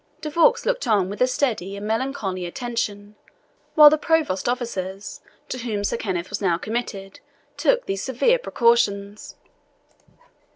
De 0.21 0.31
Vaux 0.31 0.65
looked 0.65 0.87
on 0.87 1.11
with 1.11 1.21
a 1.21 1.27
steady 1.27 1.77
and 1.77 1.85
melancholy 1.85 2.47
attention, 2.47 3.13
while 3.75 3.91
the 3.91 3.99
provost's 3.99 4.47
officers, 4.47 5.21
to 5.47 5.59
whom 5.59 5.83
Sir 5.83 5.95
Kenneth 5.95 6.31
was 6.31 6.41
now 6.41 6.57
committed, 6.57 7.19
took 7.55 7.85
these 7.85 8.01
severe 8.01 8.39
precautions. 8.39 9.35